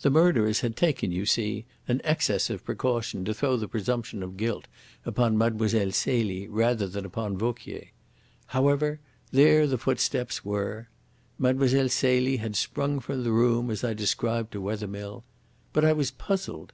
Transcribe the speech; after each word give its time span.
The 0.00 0.08
murderers 0.08 0.60
had 0.60 0.74
taken, 0.74 1.12
you 1.12 1.26
see, 1.26 1.66
an 1.86 2.00
excess 2.02 2.48
of 2.48 2.64
precaution 2.64 3.26
to 3.26 3.34
throw 3.34 3.58
the 3.58 3.68
presumption 3.68 4.22
of 4.22 4.38
guilt 4.38 4.68
upon 5.04 5.36
Mlle. 5.36 5.92
Celie 5.92 6.48
rather 6.48 6.88
than 6.88 7.04
upon 7.04 7.36
Vauquier. 7.36 7.88
However, 8.46 9.00
there 9.32 9.66
the 9.66 9.76
footsteps 9.76 10.46
were. 10.46 10.88
Mlle. 11.38 11.90
Celie 11.90 12.38
had 12.38 12.56
sprung 12.56 13.00
from 13.00 13.22
the 13.22 13.32
room 13.32 13.70
as 13.70 13.84
I 13.84 13.92
described 13.92 14.52
to 14.52 14.62
Wethermill. 14.62 15.24
But 15.74 15.84
I 15.84 15.92
was 15.92 16.10
puzzled. 16.10 16.72